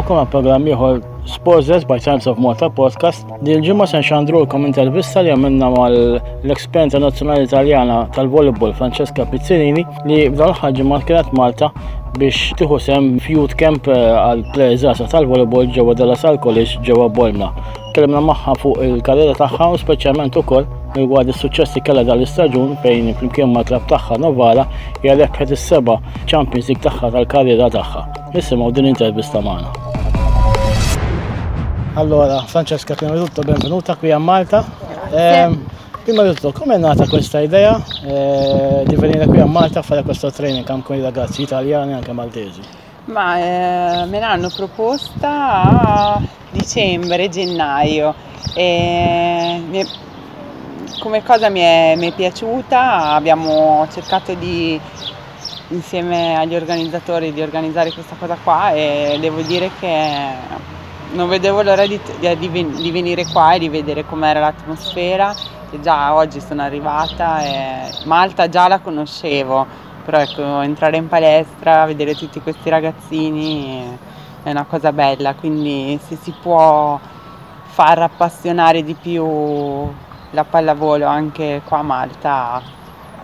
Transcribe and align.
Għawkom 0.00 0.16
għal 0.16 0.28
program 0.32 0.62
ieħor 0.64 1.00
Sports 1.28 1.84
by 1.84 2.00
Times 2.00 2.24
of 2.30 2.38
Malta 2.40 2.70
podcast. 2.72 3.26
Di 3.44 3.52
l-ġimma 3.52 3.84
sen 3.84 4.00
xandrulkom 4.00 4.64
intervista 4.64 5.20
li 5.20 5.28
għamilna 5.28 5.68
mal 5.74 5.96
l-Eksperjenza 5.98 7.02
Nazzjonali 7.04 7.44
Italjana 7.44 7.98
tal-Volleyball 8.16 8.72
Francesca 8.78 9.26
Pizzinini 9.28 9.84
li 10.08 10.22
f'dan 10.30 10.56
ħagġimma 10.56 11.02
kienet 11.04 11.34
Malta 11.36 11.68
biex 12.16 12.56
tiħu 12.56 12.80
sem 12.80 13.10
fjut 13.20 13.52
camp 13.60 13.92
eh, 13.92 14.08
għal 14.22 14.46
plejzasa 14.54 15.10
tal-volleyball 15.12 15.68
ġewwa 15.76 15.98
della 16.00 16.16
Sal 16.16 16.40
College 16.40 16.80
ġewwa 16.88 17.10
Bolna. 17.20 17.52
Kellimna 17.92 18.24
magħha 18.24 18.56
fuq 18.62 18.80
il-karriera 18.88 19.36
tagħha 19.36 19.68
u 19.74 19.82
speċjalment 19.84 20.40
ukoll 20.40 20.64
rigward 20.94 21.28
is-suċċessi 21.30 21.82
kellha 21.86 22.02
dal-istaġun 22.06 22.76
fejn 22.82 23.12
flimkien 23.18 23.52
ma' 23.52 23.62
klab 23.66 23.86
tagħha 23.90 24.18
Novara 24.22 24.66
hija 25.02 25.14
rebħet 25.20 25.54
is-seba' 25.56 25.98
Champions 26.26 26.70
League 26.70 26.82
tagħha 26.82 27.12
tal-karriera 27.14 27.68
tagħha. 27.70 28.02
Nisimgħu 28.34 28.70
din 28.74 28.90
intervista 28.90 29.42
magħna. 29.44 29.70
Allora, 31.94 32.40
Francesca, 32.42 32.94
prima 32.94 33.14
di 33.14 33.18
tutto 33.18 33.42
benvenuta 33.42 33.96
qui 33.96 34.10
a 34.10 34.18
Malta. 34.18 34.64
Eh, 35.10 35.58
prima 36.04 36.22
di 36.22 36.34
tutto, 36.34 36.52
come 36.52 36.74
è 36.76 36.78
nata 36.78 37.06
questa 37.08 37.40
idea 37.40 37.82
eh, 38.04 38.82
di 38.86 38.94
venire 38.96 39.26
qui 39.26 39.40
a 39.40 39.46
Malta 39.46 39.80
a 39.80 39.82
fare 39.82 40.02
questo 40.02 40.30
training 40.30 40.64
camp 40.64 40.84
con 40.84 40.96
i 40.96 41.02
ragazzi 41.02 41.42
italiani 41.42 41.92
e 41.92 41.94
anche 41.94 42.12
maltesi? 42.12 42.60
Ma 43.06 43.38
eh, 43.38 44.04
me 44.06 44.20
l'hanno 44.20 44.50
proposta 44.54 45.62
a 45.62 46.20
dicembre, 46.50 47.28
gennaio 47.28 48.14
e 48.54 49.60
mi 49.68 49.78
è- 49.78 50.08
come 51.00 51.24
cosa 51.24 51.48
mi 51.48 51.60
è, 51.60 51.94
mi 51.96 52.10
è 52.10 52.14
piaciuta, 52.14 53.14
abbiamo 53.14 53.88
cercato 53.90 54.34
di 54.34 54.78
insieme 55.68 56.36
agli 56.36 56.54
organizzatori 56.54 57.32
di 57.32 57.40
organizzare 57.42 57.90
questa 57.92 58.16
cosa 58.18 58.36
qua 58.42 58.72
e 58.72 59.16
devo 59.20 59.40
dire 59.40 59.70
che 59.80 60.18
non 61.12 61.28
vedevo 61.28 61.62
l'ora 61.62 61.86
di, 61.86 61.98
di- 62.18 62.38
di 62.38 62.48
ven- 62.48 62.76
di 62.76 62.90
venire 62.90 63.24
qua 63.26 63.54
e 63.54 63.58
di 63.58 63.68
vedere 63.68 64.04
com'era 64.04 64.40
l'atmosfera 64.40 65.34
e 65.70 65.80
già 65.80 66.14
oggi 66.14 66.40
sono 66.40 66.62
arrivata 66.62 67.42
e 67.42 67.90
Malta 68.04 68.48
già 68.48 68.68
la 68.68 68.80
conoscevo, 68.80 69.66
però 70.04 70.18
ecco 70.18 70.60
entrare 70.60 70.96
in 70.98 71.08
palestra, 71.08 71.86
vedere 71.86 72.14
tutti 72.14 72.40
questi 72.40 72.68
ragazzini 72.68 73.98
è 74.42 74.50
una 74.50 74.64
cosa 74.64 74.92
bella, 74.92 75.34
quindi 75.34 75.98
se 76.06 76.16
si 76.20 76.34
può 76.42 76.98
far 77.64 78.02
appassionare 78.02 78.82
di 78.82 78.94
più 78.94 79.24
la 80.30 80.44
pallavolo 80.44 81.06
anche 81.06 81.60
qua 81.64 81.78
a 81.78 81.82
Malta 81.82 82.62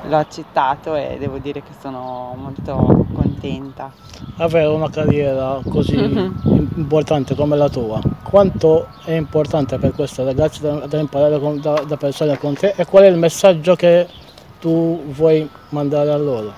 l'ho 0.08 0.16
accettato 0.16 0.94
e 0.94 1.16
devo 1.18 1.38
dire 1.38 1.62
che 1.62 1.72
sono 1.80 2.34
molto 2.36 3.06
contenta. 3.12 3.90
Avere 4.36 4.66
una 4.66 4.88
carriera 4.90 5.58
così 5.68 5.96
Mhm. 5.96 6.70
importante 6.76 7.34
come 7.34 7.56
la 7.56 7.68
tua, 7.68 8.00
quanto 8.22 8.86
è 9.04 9.12
importante 9.12 9.78
per 9.78 9.92
questi 9.92 10.22
ragazzi 10.22 10.60
da, 10.60 10.86
da 10.86 10.98
imparare 10.98 11.38
con- 11.40 11.60
da, 11.60 11.82
da 11.86 11.96
persone 11.96 12.38
con 12.38 12.54
te 12.54 12.74
e 12.76 12.84
qual 12.84 13.04
è 13.04 13.08
il 13.08 13.16
messaggio 13.16 13.74
che 13.74 14.06
tu 14.60 15.02
vuoi 15.08 15.48
mandare 15.70 16.10
a 16.12 16.16
loro? 16.16 16.52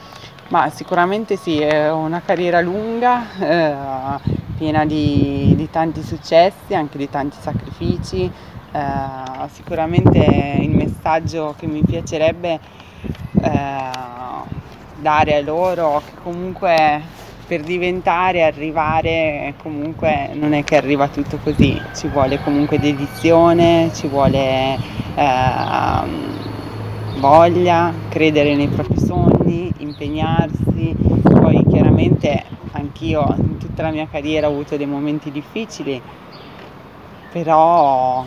Ma 0.48 0.68
sicuramente 0.70 1.36
sì, 1.36 1.60
è 1.60 1.90
una 1.90 2.20
carriera 2.24 2.60
lunga, 2.60 3.22
eh, 3.38 3.74
piena 4.56 4.84
di, 4.86 5.54
di 5.56 5.70
tanti 5.70 6.02
successi, 6.02 6.74
anche 6.74 6.96
di 6.98 7.08
tanti 7.10 7.36
sacrifici. 7.38 8.30
Eh, 8.70 9.48
sicuramente 9.48 10.18
il 10.60 10.70
messaggio 10.70 11.54
che 11.58 11.66
mi 11.66 11.82
piacerebbe 11.82 12.60
eh, 13.40 13.90
dare 15.00 15.36
a 15.36 15.42
loro 15.42 16.02
che 16.04 16.12
comunque 16.22 17.00
per 17.46 17.62
diventare, 17.62 18.42
arrivare, 18.42 19.54
comunque 19.62 20.28
non 20.34 20.52
è 20.52 20.64
che 20.64 20.76
arriva 20.76 21.08
tutto 21.08 21.38
così, 21.38 21.80
ci 21.94 22.08
vuole 22.08 22.38
comunque 22.42 22.78
dedizione, 22.78 23.90
ci 23.94 24.06
vuole 24.06 24.78
ehm, 25.14 27.20
voglia, 27.20 27.94
credere 28.10 28.54
nei 28.54 28.68
propri 28.68 28.98
sogni, 28.98 29.72
impegnarsi. 29.78 30.94
Poi 31.22 31.64
chiaramente 31.66 32.44
anch'io 32.72 33.34
in 33.38 33.56
tutta 33.56 33.82
la 33.82 33.90
mia 33.90 34.06
carriera 34.10 34.48
ho 34.48 34.52
avuto 34.52 34.76
dei 34.76 34.86
momenti 34.86 35.30
difficili, 35.30 36.02
però 37.30 38.24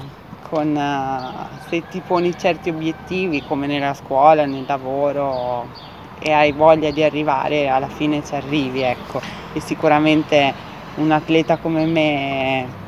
con, 0.52 0.76
eh, 0.76 1.70
se 1.70 1.84
ti 1.90 2.02
poni 2.06 2.38
certi 2.38 2.70
obiettivi 2.70 3.42
come 3.42 3.68
nella 3.68 3.94
scuola, 3.94 4.46
nel 4.46 4.66
lavoro 4.68 5.66
e 6.20 6.32
hai 6.32 6.52
voglia 6.52 6.92
di 6.92 7.02
arrivare, 7.02 7.70
alla 7.70 7.88
fine 7.88 8.22
ci 8.24 8.36
arrivi, 8.36 8.82
ecco. 8.82 9.22
E 9.54 9.62
sicuramente 9.62 10.54
un 10.96 11.10
atleta 11.12 11.58
come 11.58 11.86
me 11.86 12.80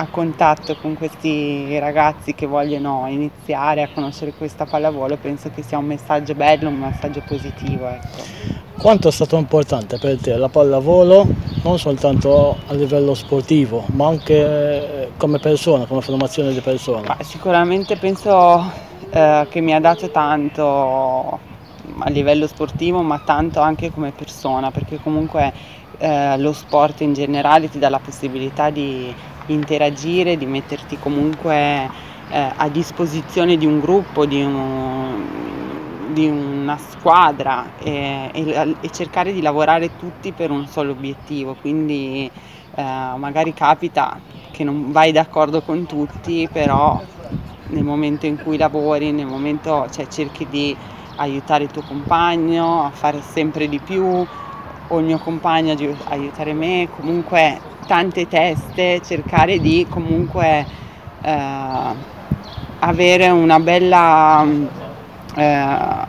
a 0.00 0.06
contatto 0.10 0.76
con 0.76 0.94
questi 0.94 1.78
ragazzi 1.78 2.34
che 2.34 2.46
vogliono 2.46 3.06
iniziare 3.08 3.82
a 3.82 3.88
conoscere 3.92 4.32
questa 4.32 4.64
pallavolo 4.64 5.16
penso 5.16 5.50
che 5.52 5.62
sia 5.62 5.78
un 5.78 5.86
messaggio 5.86 6.34
bello, 6.34 6.68
un 6.68 6.78
messaggio 6.78 7.22
positivo, 7.26 7.88
ecco. 7.88 8.56
Quanto 8.76 9.08
è 9.08 9.10
stato 9.12 9.36
importante 9.36 9.98
per 9.98 10.20
te 10.20 10.36
la 10.36 10.48
pallavolo, 10.48 11.26
non 11.64 11.78
soltanto 11.78 12.56
a 12.68 12.74
livello 12.74 13.14
sportivo, 13.14 13.84
ma 13.88 14.06
anche 14.06 14.97
come 15.18 15.38
persona, 15.38 15.84
come 15.84 16.00
formazione 16.00 16.52
di 16.52 16.60
persona? 16.60 17.16
Ma 17.18 17.22
sicuramente 17.22 17.96
penso 17.96 18.62
eh, 19.10 19.46
che 19.50 19.60
mi 19.60 19.74
ha 19.74 19.80
dato 19.80 20.10
tanto 20.10 21.38
a 21.98 22.08
livello 22.08 22.46
sportivo, 22.46 23.02
ma 23.02 23.18
tanto 23.24 23.60
anche 23.60 23.90
come 23.90 24.12
persona, 24.12 24.70
perché 24.70 24.98
comunque 25.02 25.52
eh, 25.98 26.38
lo 26.38 26.52
sport 26.52 27.00
in 27.00 27.12
generale 27.12 27.68
ti 27.68 27.78
dà 27.78 27.88
la 27.90 27.98
possibilità 27.98 28.70
di 28.70 29.12
interagire, 29.46 30.36
di 30.36 30.46
metterti 30.46 30.98
comunque 30.98 31.90
eh, 32.30 32.52
a 32.56 32.68
disposizione 32.68 33.56
di 33.56 33.66
un 33.66 33.80
gruppo, 33.80 34.24
di, 34.24 34.42
un- 34.42 36.12
di 36.12 36.26
una 36.28 36.78
squadra 36.78 37.72
e, 37.78 38.30
e- 38.32 38.76
e 38.80 38.90
cercare 38.90 39.32
di 39.32 39.40
lavorare 39.42 39.96
tutti 39.96 40.32
per 40.32 40.50
un 40.50 40.66
solo 40.66 40.92
obiettivo. 40.92 41.56
Quindi 41.60 42.30
eh, 42.78 42.82
magari 43.16 43.52
capita 43.52 44.20
che 44.52 44.62
non 44.62 44.92
vai 44.92 45.10
d'accordo 45.10 45.62
con 45.62 45.84
tutti, 45.86 46.48
però 46.52 47.02
nel 47.70 47.82
momento 47.82 48.26
in 48.26 48.40
cui 48.40 48.56
lavori, 48.56 49.10
nel 49.10 49.26
momento 49.26 49.88
cioè, 49.90 50.06
cerchi 50.06 50.46
di 50.48 50.76
aiutare 51.16 51.64
il 51.64 51.70
tuo 51.70 51.82
compagno 51.82 52.84
a 52.84 52.90
fare 52.90 53.20
sempre 53.20 53.68
di 53.68 53.80
più 53.80 54.04
o 54.90 54.98
il 55.00 55.04
mio 55.04 55.18
compagno 55.18 55.72
a 55.72 56.10
aiutare 56.10 56.52
me, 56.52 56.88
comunque 56.94 57.60
tante 57.88 58.28
teste, 58.28 59.00
cercare 59.04 59.58
di 59.58 59.84
comunque 59.90 60.64
eh, 61.22 61.94
avere 62.78 63.28
una 63.30 63.58
bella 63.58 64.46
eh, 65.34 65.44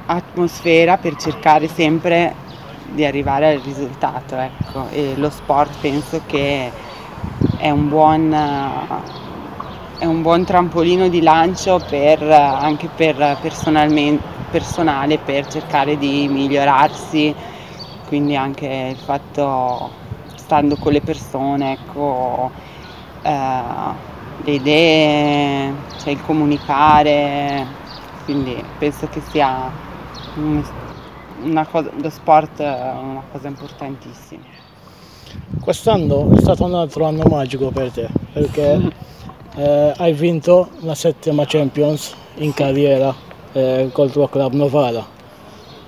atmosfera 0.06 0.98
per 0.98 1.16
cercare 1.16 1.68
sempre 1.68 2.48
di 2.92 3.06
arrivare 3.06 3.54
al 3.54 3.60
risultato, 3.62 4.36
ecco. 4.38 4.88
E 4.90 5.16
lo 5.16 5.30
sport 5.30 5.78
penso 5.80 6.24
che 6.26 6.72
è 7.58 7.70
un 7.70 7.88
buon, 7.90 8.34
è 9.98 10.06
un 10.06 10.22
buon 10.22 10.46
trampolino 10.46 11.10
di 11.10 11.22
lancio 11.22 11.80
per, 11.88 12.22
anche 12.24 12.90
per 12.90 13.38
personale 14.50 15.20
per 15.20 15.48
cercare 15.48 15.98
di 15.98 16.28
migliorarsi, 16.30 17.36
quindi 18.06 18.36
anche 18.36 18.66
il 18.92 18.98
fatto 18.98 19.98
stando 20.36 20.78
con 20.78 20.92
le 20.94 21.02
persone, 21.02 21.74
ecco, 21.74 22.52
eh, 23.22 23.96
le 24.38 24.52
idee, 24.52 25.88
cioè 25.98 26.14
il 26.14 26.22
comunicare, 26.22 27.76
quindi 28.24 28.64
penso 28.78 29.08
che 29.08 29.22
sia 29.22 29.72
un- 30.36 30.64
cosa, 31.70 31.90
lo 31.96 32.10
sport 32.10 32.62
è 32.62 32.92
una 33.02 33.24
cosa 33.32 33.48
importantissima. 33.48 34.44
Quest'anno 35.62 36.32
è 36.36 36.40
stato 36.40 36.66
un 36.66 36.76
altro 36.76 37.06
anno 37.06 37.24
magico 37.30 37.70
per 37.70 37.92
te, 37.92 38.08
perché 38.34 38.92
eh, 39.56 39.94
hai 39.98 40.14
vinto 40.14 40.70
la 40.80 40.96
settima 40.96 41.46
Champions 41.46 42.16
in 42.36 42.54
carriera 42.54 43.14
eh, 43.54 43.90
col 43.92 44.12
tuo 44.12 44.28
club 44.28 44.54
Novara. 44.54 45.06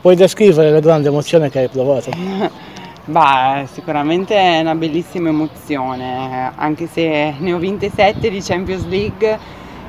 Puoi 0.01 0.15
descrivere 0.15 0.71
la 0.71 0.79
grande 0.79 1.09
emozione 1.09 1.49
che 1.49 1.59
hai 1.59 1.69
provato? 1.69 2.09
Bah, 3.03 3.63
sicuramente 3.65 4.35
è 4.35 4.59
una 4.59 4.75
bellissima 4.75 5.29
emozione, 5.29 6.51
anche 6.55 6.85
se 6.85 7.33
ne 7.35 7.51
ho 7.51 7.57
vinte 7.57 7.89
sette 7.89 8.29
di 8.29 8.39
Champions 8.41 8.85
League, 8.85 9.39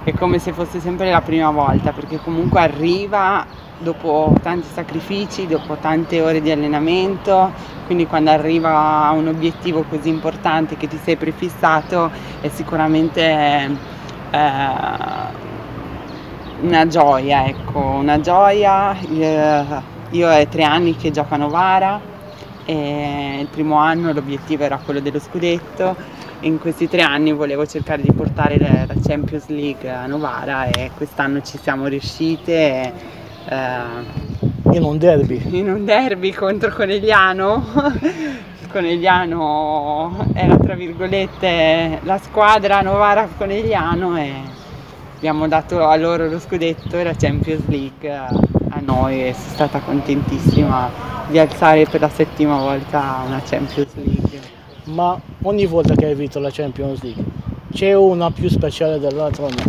è 0.02 0.12
come 0.14 0.38
se 0.38 0.52
fosse 0.52 0.80
sempre 0.80 1.10
la 1.10 1.20
prima 1.20 1.50
volta, 1.50 1.92
perché 1.92 2.16
comunque 2.16 2.60
arriva 2.60 3.44
dopo 3.78 4.32
tanti 4.42 4.68
sacrifici, 4.72 5.46
dopo 5.46 5.76
tante 5.76 6.20
ore 6.20 6.40
di 6.40 6.50
allenamento, 6.50 7.52
quindi 7.86 8.06
quando 8.06 8.30
arriva 8.30 9.10
un 9.14 9.28
obiettivo 9.28 9.84
così 9.88 10.08
importante 10.08 10.76
che 10.76 10.86
ti 10.86 10.98
sei 11.02 11.16
prefissato 11.16 12.10
è 12.40 12.48
sicuramente 12.48 13.20
eh, 14.30 15.40
una 16.60 16.86
gioia, 16.86 17.46
ecco, 17.46 17.78
una 17.78 18.20
gioia. 18.20 18.96
Io 20.10 20.30
è 20.30 20.46
tre 20.48 20.62
anni 20.62 20.94
che 20.96 21.10
gioco 21.10 21.34
a 21.34 21.38
Novara, 21.38 22.00
E 22.64 23.38
il 23.40 23.48
primo 23.48 23.76
anno 23.76 24.12
l'obiettivo 24.12 24.62
era 24.62 24.78
quello 24.78 25.00
dello 25.00 25.18
scudetto, 25.18 25.96
in 26.40 26.60
questi 26.60 26.88
tre 26.88 27.02
anni 27.02 27.32
volevo 27.32 27.66
cercare 27.66 28.02
di 28.02 28.12
portare 28.12 28.56
la 28.58 28.94
Champions 29.04 29.48
League 29.48 29.90
a 29.90 30.06
Novara 30.06 30.66
e 30.66 30.90
quest'anno 30.96 31.42
ci 31.42 31.58
siamo 31.58 31.86
riuscite. 31.86 33.20
Eh, 33.48 34.72
in 34.72 34.82
un 34.82 34.98
derby? 34.98 35.42
In 35.50 35.68
un 35.70 35.84
derby 35.84 36.32
contro 36.32 36.70
Conegliano. 36.70 37.64
Conegliano 38.72 40.30
era 40.32 40.56
tra 40.56 40.74
virgolette 40.74 42.00
la 42.04 42.16
squadra 42.16 42.80
Novara 42.80 43.28
Conegliano 43.36 44.16
e 44.16 44.32
abbiamo 45.16 45.46
dato 45.46 45.86
a 45.86 45.94
loro 45.96 46.26
lo 46.26 46.40
scudetto 46.40 46.96
e 46.96 47.04
la 47.04 47.12
Champions 47.14 47.66
League 47.68 48.08
a 48.10 48.80
noi 48.80 49.28
e 49.28 49.34
sono 49.34 49.48
stata 49.48 49.78
contentissima 49.80 50.88
di 51.28 51.38
alzare 51.38 51.84
per 51.84 52.00
la 52.00 52.08
settima 52.08 52.56
volta 52.58 53.22
una 53.26 53.42
Champions 53.44 53.94
League. 53.94 54.40
Ma 54.84 55.20
ogni 55.42 55.66
volta 55.66 55.94
che 55.94 56.06
hai 56.06 56.14
vinto 56.14 56.40
la 56.40 56.50
Champions 56.50 57.02
League 57.02 57.24
c'è 57.72 57.94
una 57.94 58.30
più 58.30 58.48
speciale 58.48 58.98
dell'altra 58.98 59.44
o 59.44 59.48
no? 59.48 59.64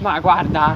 Ma 0.00 0.18
guarda, 0.18 0.74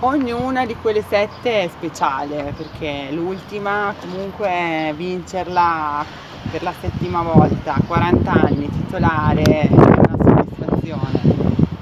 ognuna 0.00 0.64
di 0.64 0.76
quelle 0.76 1.02
sette 1.02 1.62
è 1.64 1.68
speciale 1.68 2.52
perché 2.56 3.08
l'ultima 3.10 3.94
comunque 4.00 4.92
vincerla 4.94 6.04
per 6.50 6.62
la 6.62 6.72
settima 6.80 7.22
volta, 7.22 7.76
40 7.86 8.30
anni, 8.30 8.70
titolare, 8.70 9.42
è 9.42 9.68
una 9.70 10.16
soddisfazione. 10.18 11.20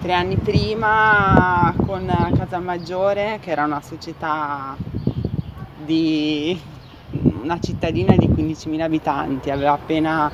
Tre 0.01 0.13
anni 0.13 0.37
prima 0.37 1.73
con 1.85 2.07
Casalmaggiore, 2.37 3.39
che 3.41 3.51
era 3.51 3.65
una 3.65 3.81
società 3.81 4.77
di 5.85 6.59
una 7.43 7.61
cittadina 7.61 8.17
di 8.17 8.27
15.000 8.27 8.81
abitanti, 8.81 9.51
aveva 9.51 9.73
appena 9.73 10.31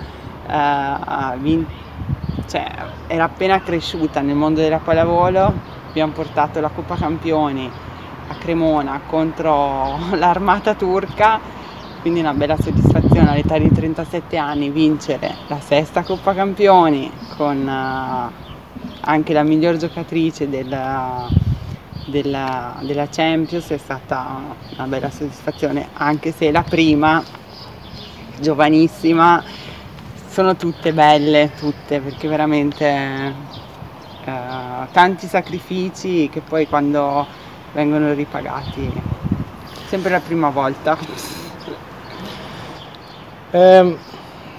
eh, 0.46 1.38
vinto, 1.38 1.70
cioè, 2.48 2.66
era 3.06 3.24
appena 3.24 3.60
cresciuta 3.60 4.20
nel 4.20 4.36
mondo 4.36 4.60
della 4.60 4.78
pallavolo, 4.78 5.80
abbiamo 5.92 6.12
portato 6.12 6.58
la 6.60 6.70
Coppa 6.70 6.96
Campioni 6.96 7.70
a 8.28 8.34
Cremona 8.36 9.02
contro 9.06 9.98
l'armata 10.16 10.74
turca, 10.74 11.38
quindi 12.00 12.20
una 12.20 12.32
bella 12.32 12.56
soddisfazione 12.56 13.28
all'età 13.28 13.58
di 13.58 13.70
37 13.70 14.38
anni 14.38 14.70
vincere 14.70 15.34
la 15.48 15.60
sesta 15.60 16.02
Coppa 16.02 16.32
Campioni 16.32 17.12
con 17.36 17.58
uh, 17.58 18.50
anche 19.00 19.32
la 19.34 19.42
miglior 19.42 19.76
giocatrice 19.76 20.48
della, 20.48 21.28
della, 22.06 22.78
della 22.80 23.08
Champions. 23.10 23.68
È 23.68 23.76
stata 23.76 24.40
una 24.74 24.86
bella 24.86 25.10
soddisfazione, 25.10 25.88
anche 25.92 26.32
se 26.32 26.50
la 26.50 26.62
prima, 26.62 27.22
giovanissima, 28.40 29.44
sono 30.26 30.56
tutte 30.56 30.94
belle, 30.94 31.50
tutte, 31.58 32.00
perché 32.00 32.28
veramente 32.28 33.60
tanti 34.90 35.26
sacrifici 35.26 36.28
che 36.28 36.40
poi 36.40 36.66
quando 36.66 37.26
vengono 37.72 38.12
ripagati, 38.12 38.90
sempre 39.86 40.10
la 40.10 40.20
prima 40.20 40.50
volta. 40.50 40.96
Eh, 43.50 43.96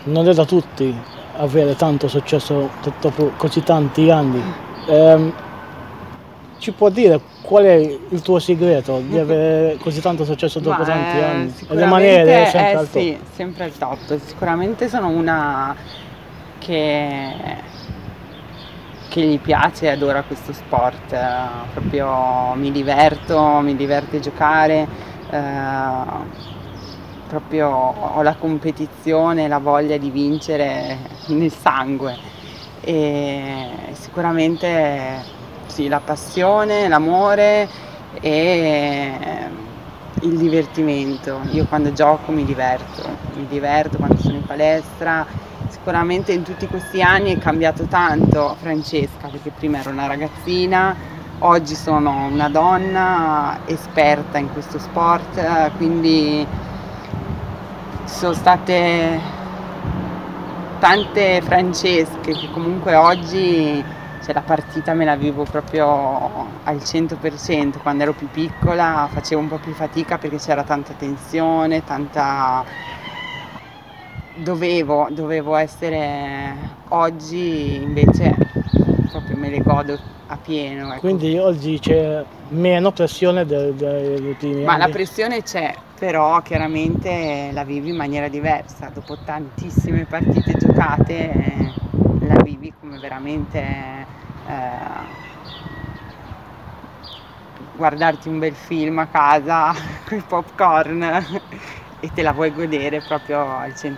non 0.04 0.28
è 0.28 0.34
da 0.34 0.46
tutti 0.46 0.96
avere 1.38 1.75
tanto 1.75 2.08
successo 2.08 2.70
dopo 3.00 3.31
così 3.38 3.64
tanti 3.64 4.10
anni. 4.10 4.42
Eh, 4.88 5.34
ci 6.60 6.72
può 6.72 6.90
dire 6.90 7.20
qual 7.42 7.66
è 7.66 7.74
il 7.74 8.22
tuo 8.22 8.40
segreto 8.40 9.02
di 9.06 9.20
avere 9.20 9.78
così 9.81 10.00
tanto 10.00 10.24
successo 10.24 10.60
dopo 10.60 10.80
Ma 10.80 10.86
tanti 10.86 11.18
eh, 11.18 11.24
anni? 11.24 11.54
Rimanere 11.68 12.46
sempre 12.46 12.72
eh, 12.72 12.75
al 12.75 12.90
top? 12.90 13.02
Sì, 13.02 13.20
sempre 13.34 13.64
al 13.66 13.78
top. 13.78 14.20
Sicuramente 14.25 14.88
sono 14.88 15.10
una 15.10 15.75
che, 16.60 17.34
che 19.13 19.21
gli 19.21 19.39
piace 19.39 19.86
e 19.86 19.89
adora 19.89 20.24
questo 20.24 20.54
sport. 20.54 21.15
proprio 21.71 22.54
mi 22.56 22.71
diverto, 22.71 23.60
mi 23.62 23.75
diverte 23.75 24.19
giocare. 24.19 24.88
Eh, 25.30 26.42
proprio 27.27 27.68
ho 27.69 28.21
la 28.24 28.33
competizione, 28.33 29.48
la 29.48 29.60
voglia 29.60 29.98
di 29.98 30.10
vincere 30.10 30.98
nel 31.27 31.51
sangue 31.51 32.18
e 32.81 33.69
sicuramente 33.92 35.24
sì, 35.68 35.88
la 35.88 36.00
passione, 36.00 36.88
l'amore 36.88 37.69
e 38.19 39.12
il 40.21 40.38
divertimento. 40.38 41.42
Io 41.51 41.65
quando 41.65 41.94
gioco 41.94 42.31
mi 42.31 42.45
diverto, 42.45 43.07
mi 43.36 43.45
diverto 43.48 43.98
quando 43.98 44.18
sono 44.18 44.38
in 44.38 44.45
palestra. 44.45 45.51
Sicuramente 45.84 46.32
in 46.32 46.44
tutti 46.44 46.66
questi 46.66 47.02
anni 47.02 47.36
è 47.36 47.38
cambiato 47.38 47.84
tanto 47.84 48.56
Francesca, 48.58 49.28
perché 49.28 49.50
prima 49.50 49.80
ero 49.80 49.90
una 49.90 50.08
ragazzina, 50.08 50.96
oggi 51.40 51.76
sono 51.76 52.28
una 52.28 52.48
donna 52.48 53.60
esperta 53.66 54.38
in 54.38 54.50
questo 54.54 54.80
sport, 54.80 55.72
quindi 55.76 56.48
sono 58.06 58.32
state 58.32 59.20
tante 60.80 61.42
Francesche 61.42 62.32
che 62.32 62.50
comunque 62.54 62.96
oggi 62.96 63.84
cioè, 64.24 64.34
la 64.34 64.42
partita 64.42 64.94
me 64.94 65.04
la 65.04 65.18
vivo 65.18 65.44
proprio 65.44 66.48
al 66.64 66.78
100%, 66.78 67.80
quando 67.82 68.04
ero 68.04 68.14
più 68.14 68.30
piccola 68.30 69.10
facevo 69.12 69.42
un 69.42 69.50
po' 69.50 69.58
più 69.58 69.74
fatica 69.74 70.18
perché 70.18 70.38
c'era 70.38 70.64
tanta 70.64 70.94
tensione, 70.94 71.84
tanta... 71.84 72.64
Dovevo, 74.36 75.08
dovevo 75.12 75.56
essere 75.56 76.56
oggi 76.90 77.76
invece 77.76 78.36
proprio 79.12 79.38
me 79.38 79.50
le 79.50 79.60
godo 79.62 80.00
a 80.28 80.38
pieno. 80.38 80.92
Ecco. 80.92 81.02
Quindi 81.02 81.38
oggi 81.38 81.78
c'è 81.80 82.24
meno 82.50 82.92
pressione 82.92 83.46
dei 83.46 83.74
primi 84.38 84.64
Ma 84.64 84.74
anni? 84.74 84.82
la 84.82 84.90
pressione 84.90 85.44
c'è, 85.44 85.74
però 86.00 86.42
chiaramente 86.42 87.52
la 87.54 87.64
vivi 87.64 87.90
in 87.90 87.96
maniera 87.96 88.28
diversa. 88.28 88.90
Dopo 88.92 89.18
tantissime 89.24 90.06
partite 90.06 90.54
giocate 90.58 91.32
eh, 91.32 91.74
la 92.22 92.42
vivi 92.42 92.74
come 92.80 92.98
veramente 92.98 93.60
eh, 94.48 95.22
guardarti 97.75 98.30
un 98.30 98.40
bel 98.40 98.54
film 98.56 99.00
a 99.00 99.08
casa 99.08 99.74
con 100.08 100.18
i 100.18 100.24
popcorn 100.28 101.25
e 102.03 102.12
te 102.13 102.22
la 102.22 102.33
vuoi 102.33 102.53
godere 102.53 103.01
proprio 103.01 103.39
al 103.39 103.69
100%. 103.69 103.95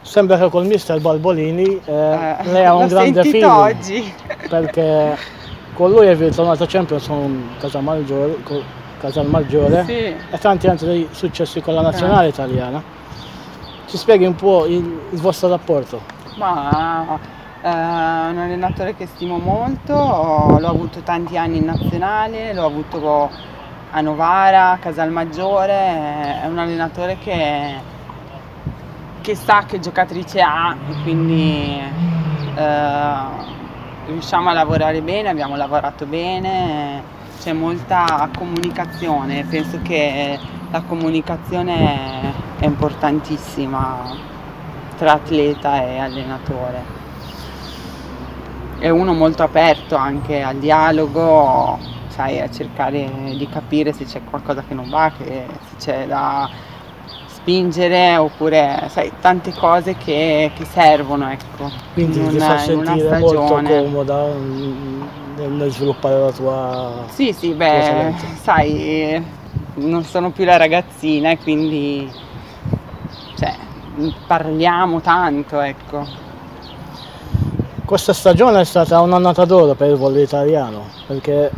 Sembra 0.00 0.36
che 0.36 0.48
col 0.50 0.66
mister 0.66 1.00
Balbolini 1.00 1.80
eh, 1.84 1.92
eh, 1.92 2.36
lei 2.50 2.64
ha 2.64 2.74
un 2.74 2.88
grande 2.88 3.22
film 3.22 3.48
oggi 3.48 4.12
perché 4.48 5.16
con 5.74 5.92
lui 5.92 6.06
è 6.08 6.16
ritornato 6.16 6.66
Champions 6.66 7.06
con 7.06 7.50
Casalmaggiore, 7.60 8.36
Casalmaggiore 8.98 9.84
sì. 9.84 9.92
e 9.92 10.38
tanti 10.40 10.66
altri 10.66 11.08
successi 11.12 11.60
con 11.60 11.74
la 11.74 11.82
nazionale 11.82 12.26
eh. 12.26 12.30
italiana. 12.30 12.82
Ci 13.86 13.96
spieghi 13.96 14.24
un 14.24 14.34
po' 14.34 14.66
il, 14.66 15.00
il 15.10 15.20
vostro 15.20 15.50
rapporto? 15.50 16.00
Ma 16.36 17.20
è 17.60 17.68
un 17.68 18.38
allenatore 18.38 18.96
che 18.96 19.06
stimo 19.06 19.38
molto, 19.38 19.94
l'ho 19.94 20.68
avuto 20.68 20.98
tanti 21.02 21.38
anni 21.38 21.58
in 21.58 21.66
nazionale, 21.66 22.52
l'ho 22.52 22.66
avuto 22.66 23.30
a 23.92 24.00
Novara, 24.00 24.72
a 24.72 24.78
Casalmaggiore, 24.78 26.40
è 26.42 26.46
un 26.46 26.58
allenatore 26.58 27.18
che 27.18 27.90
che 29.22 29.36
sa 29.36 29.62
che 29.66 29.78
giocatrice 29.78 30.40
ha 30.40 30.74
e 30.88 31.02
quindi 31.02 31.80
eh, 32.56 33.14
riusciamo 34.06 34.50
a 34.50 34.52
lavorare 34.52 35.00
bene, 35.00 35.28
abbiamo 35.28 35.56
lavorato 35.56 36.04
bene, 36.06 37.02
c'è 37.40 37.52
molta 37.52 38.28
comunicazione, 38.36 39.46
penso 39.48 39.78
che 39.82 40.38
la 40.70 40.82
comunicazione 40.82 42.34
è 42.58 42.66
importantissima 42.66 44.12
tra 44.98 45.12
atleta 45.12 45.82
e 45.84 45.98
allenatore. 45.98 47.00
È 48.78 48.88
uno 48.88 49.14
molto 49.14 49.44
aperto 49.44 49.94
anche 49.94 50.42
al 50.42 50.56
dialogo, 50.56 51.78
sai, 52.12 52.40
a 52.40 52.50
cercare 52.50 53.10
di 53.36 53.48
capire 53.48 53.92
se 53.92 54.04
c'è 54.04 54.20
qualcosa 54.28 54.62
che 54.66 54.74
non 54.74 54.88
va, 54.88 55.10
che 55.16 55.46
se 55.70 55.76
c'è 55.78 56.06
da 56.06 56.48
spingere 57.26 58.16
oppure 58.16 58.84
sai, 58.88 59.10
tante 59.20 59.52
cose 59.52 59.96
che, 59.96 60.52
che 60.54 60.64
servono 60.64 61.28
ecco, 61.28 61.68
quindi 61.92 62.18
in 62.20 62.28
ti 62.28 62.38
fa 62.38 62.58
sentire 62.58 63.18
molto 63.18 63.60
comoda 63.64 64.26
nel 65.34 65.72
sviluppare 65.72 66.20
la 66.20 66.30
tua 66.30 66.92
sì 67.08 67.32
sì 67.32 67.52
beh 67.52 68.14
sai 68.40 69.24
non 69.74 70.04
sono 70.04 70.30
più 70.30 70.44
la 70.44 70.56
ragazzina 70.56 71.30
e 71.30 71.38
quindi 71.38 72.08
cioè, 73.36 73.56
parliamo 74.26 75.00
tanto 75.00 75.60
ecco. 75.60 76.06
Questa 77.84 78.12
stagione 78.12 78.60
è 78.60 78.64
stata 78.64 79.00
un'annata 79.00 79.44
d'oro 79.44 79.74
per 79.74 79.90
il 79.90 79.96
volley 79.96 80.22
italiano 80.22 80.84
perché 81.06 81.50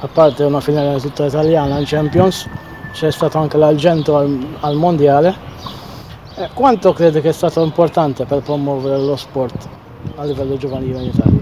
a 0.00 0.08
parte 0.08 0.44
una 0.44 0.60
finale 0.60 1.00
tutta 1.00 1.26
italiana 1.26 1.78
in 1.78 1.84
Champions 1.86 2.48
c'è 2.92 3.10
stato 3.10 3.38
anche 3.38 3.56
l'argento 3.56 4.16
al, 4.16 4.46
al 4.60 4.74
mondiale 4.74 5.48
Eh, 6.40 6.48
quanto 6.54 6.94
crede 6.94 7.20
che 7.20 7.28
è 7.28 7.32
stato 7.32 7.62
importante 7.62 8.24
per 8.24 8.40
promuovere 8.40 8.96
lo 8.96 9.14
sport 9.14 9.68
a 10.16 10.24
livello 10.24 10.56
giovanile 10.56 11.02
in 11.02 11.08
Italia? 11.08 11.40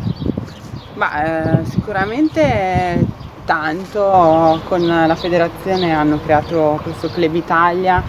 Ma 0.94 1.60
eh, 1.60 1.64
sicuramente 1.66 3.06
tanto, 3.44 4.60
con 4.66 4.84
la 4.84 5.14
federazione 5.14 5.94
hanno 5.94 6.18
creato 6.18 6.80
questo 6.82 7.08
Club 7.10 7.32
Italia 7.36 8.02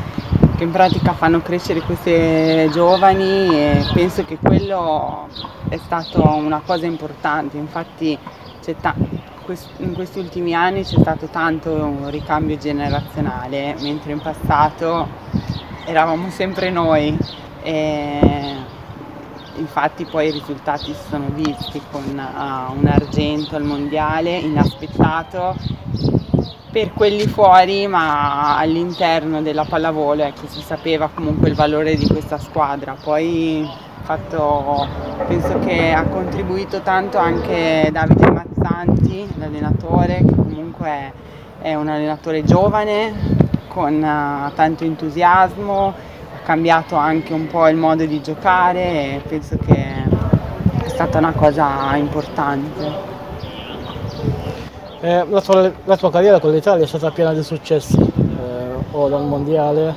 che 0.57 0.63
in 0.63 0.71
pratica 0.71 1.13
fanno 1.13 1.41
crescere 1.41 1.81
queste 1.81 2.69
giovani 2.71 3.49
e 3.49 3.85
penso 3.93 4.25
che 4.25 4.39
quello 4.41 5.27
è 5.69 5.77
stato 5.77 6.27
una 6.27 6.61
cosa 6.65 6.87
importante, 6.87 7.57
infatti 7.57 8.17
in 9.77 9.93
questi 9.93 10.19
ultimi 10.19 10.53
anni 10.53 10.83
c'è 10.83 10.99
stato 10.99 11.27
tanto 11.27 11.71
un 11.71 12.09
ricambio 12.09 12.57
generazionale, 12.57 13.75
mentre 13.81 14.11
in 14.11 14.19
passato 14.19 15.07
eravamo 15.85 16.29
sempre 16.29 16.69
noi. 16.69 17.17
E 17.61 18.77
infatti 19.59 20.05
poi 20.05 20.27
i 20.27 20.31
risultati 20.31 20.93
si 20.93 21.09
sono 21.09 21.27
visti 21.33 21.81
con 21.91 22.03
uh, 22.03 22.77
un 22.77 22.87
argento 22.87 23.55
al 23.55 23.63
mondiale 23.63 24.37
inaspettato 24.37 25.55
per 26.71 26.93
quelli 26.93 27.27
fuori 27.27 27.87
ma 27.87 28.57
all'interno 28.57 29.41
della 29.41 29.65
pallavolo 29.65 30.23
ecco, 30.23 30.47
si 30.47 30.61
sapeva 30.61 31.09
comunque 31.13 31.49
il 31.49 31.55
valore 31.55 31.95
di 31.95 32.07
questa 32.07 32.37
squadra 32.37 32.95
poi 33.01 33.67
fatto, 34.09 34.87
penso 35.27 35.59
che 35.59 35.91
ha 35.91 36.01
contribuito 36.01 36.81
tanto 36.81 37.19
anche 37.19 37.89
Davide 37.91 38.31
Mazzanti 38.31 39.35
l'allenatore 39.37 40.23
che 40.25 40.33
comunque 40.33 41.13
è 41.59 41.75
un 41.75 41.89
allenatore 41.89 42.43
giovane 42.43 43.13
con 43.67 43.97
uh, 43.97 44.51
tanto 44.55 44.83
entusiasmo 44.83 45.93
cambiato 46.43 46.95
anche 46.95 47.33
un 47.33 47.45
po' 47.45 47.67
il 47.67 47.75
modo 47.75 48.03
di 48.03 48.19
giocare 48.19 48.81
e 48.81 49.21
penso 49.27 49.59
che 49.63 49.93
è 50.83 50.87
stata 50.87 51.19
una 51.19 51.33
cosa 51.33 51.95
importante. 51.95 52.91
Eh, 55.01 55.25
la, 55.29 55.41
tua, 55.41 55.71
la, 55.83 55.97
tua, 55.97 56.09
carriera 56.09 56.39
con 56.39 56.51
l'Italia 56.51 56.83
è 56.83 56.87
stata 56.87 57.11
piena 57.11 57.31
di 57.31 57.43
successi, 57.43 57.95
eh, 57.99 58.73
o 58.89 59.07
dal 59.07 59.25
Mondiale 59.25 59.95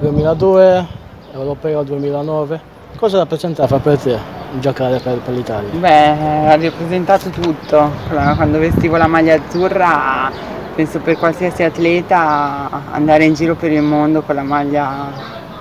2002, 0.00 0.86
Europeo 1.34 1.84
2009. 1.84 2.73
Cosa 3.04 3.18
rappresentava 3.18 3.78
per 3.80 3.98
te 3.98 4.18
giocare 4.60 4.98
per, 4.98 5.18
per 5.18 5.34
l'Italia? 5.34 5.68
Beh, 5.74 6.48
ha 6.48 6.56
rappresentato 6.56 7.28
tutto. 7.28 7.90
Quando 8.08 8.58
vestivo 8.58 8.96
la 8.96 9.06
maglia 9.06 9.34
azzurra, 9.34 10.30
penso 10.74 11.00
per 11.00 11.18
qualsiasi 11.18 11.64
atleta 11.64 12.70
andare 12.92 13.24
in 13.24 13.34
giro 13.34 13.56
per 13.56 13.70
il 13.72 13.82
mondo 13.82 14.22
con 14.22 14.36
la 14.36 14.42
maglia 14.42 15.12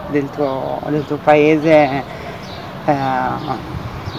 del 0.10 0.30
tuo, 0.30 0.80
del 0.88 1.06
tuo 1.06 1.18
paese 1.18 2.04
eh, 2.86 2.94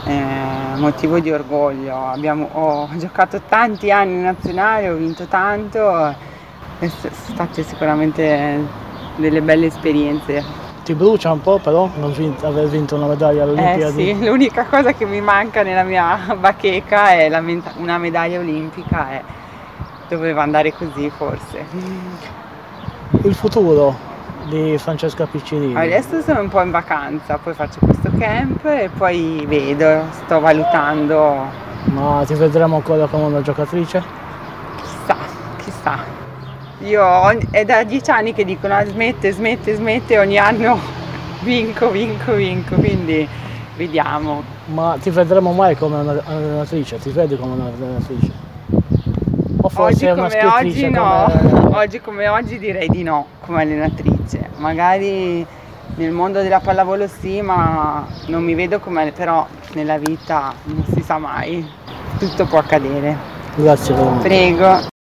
è 0.05 0.77
motivo 0.77 1.19
di 1.19 1.33
orgoglio. 1.33 2.09
Abbiamo, 2.09 2.51
ho 2.53 2.89
giocato 2.97 3.41
tanti 3.49 3.91
anni 3.91 4.17
in 4.17 4.23
nazionale, 4.25 4.91
ho 4.91 4.97
vinto 4.97 5.25
tanto, 5.25 6.15
sono 6.79 7.13
state 7.33 7.63
sicuramente 7.63 8.63
delle 9.17 9.41
belle 9.41 9.65
esperienze. 9.69 10.64
Ti 10.85 10.95
brucia 10.95 11.33
un 11.33 11.41
po' 11.41 11.59
però 11.59 11.89
non 11.97 12.13
vinto, 12.13 12.47
aver 12.47 12.67
vinto 12.69 12.97
una 12.97 13.07
medaglia 13.07 13.45
all'Olimpiadi? 13.45 14.11
Eh 14.11 14.15
sì, 14.15 14.21
l'unica 14.29 14.67
cosa 14.67 14.93
che 14.93 15.07
mi 15.07 15.23
manca 15.23 15.63
nella 15.63 15.83
mia 15.83 16.19
bacheca 16.39 17.13
è 17.13 17.29
una 17.77 17.97
medaglia 17.97 18.39
olimpica 18.39 19.13
e 19.13 19.23
doveva 20.09 20.43
andare 20.43 20.75
così 20.75 21.09
forse. 21.09 21.65
Il 23.23 23.35
futuro 23.35 23.97
di 24.45 24.77
Francesca 24.77 25.25
Piccinini? 25.25 25.75
Adesso 25.75 26.21
sono 26.21 26.41
un 26.41 26.49
po' 26.51 26.61
in 26.61 26.71
vacanza, 26.71 27.39
poi 27.39 27.55
faccio 27.55 27.79
questo 27.81 28.11
camp 28.19 28.63
e 28.67 28.91
poi 28.95 29.43
vedo, 29.49 30.03
sto 30.11 30.39
valutando. 30.39 31.47
Ma 31.85 32.25
ti 32.27 32.35
vedremo 32.35 32.77
ancora 32.77 33.07
come 33.07 33.25
una 33.25 33.41
giocatrice? 33.41 34.03
Chissà, 34.83 35.17
chissà. 35.57 36.24
Io 36.81 37.39
è 37.51 37.65
da 37.65 37.85
dieci 37.85 38.11
anni 38.11 38.33
che 38.33 38.45
dicono 38.45 38.75
ah, 38.75 38.85
smette, 38.85 39.33
smette, 39.33 39.75
smette, 39.75 40.19
ogni 40.19 40.39
anno 40.39 40.79
vinco, 41.43 41.91
vinco, 41.91 42.35
vinco, 42.35 42.75
quindi 42.75 43.27
vediamo. 43.77 44.43
Ma 44.67 44.97
ti 45.01 45.11
vedremo 45.11 45.53
mai 45.53 45.77
come 45.77 45.99
un'allenatrice? 46.01 46.99
Ti 46.99 47.11
vedi 47.11 47.37
come 47.37 47.55
un'allenatrice? 47.55 48.33
O 49.61 49.69
forse 49.69 50.11
oggi 50.11 50.21
come 50.21 50.45
oggi 50.45 50.91
no, 50.91 51.31
come... 51.31 51.77
oggi 51.79 52.01
come 52.01 52.29
oggi 52.29 52.59
direi 52.59 52.89
di 52.89 53.03
no 53.03 53.27
come 53.41 53.63
allenatrice. 53.63 54.51
Magari 54.57 55.47
nel 55.97 56.11
mondo 56.11 56.43
della 56.43 56.61
pallavolo 56.61 57.07
sì, 57.07 57.41
ma 57.41 58.07
non 58.27 58.43
mi 58.43 58.55
vedo 58.55 58.81
come 58.81 59.13
però 59.13 59.47
nella 59.75 59.99
vita 59.99 60.53
non 60.65 60.85
si 60.93 61.03
sa 61.03 61.19
mai. 61.19 61.67
Tutto 62.19 62.47
può 62.47 62.59
accadere. 62.59 63.17
Grazie. 63.57 63.95
Prego. 64.21 64.93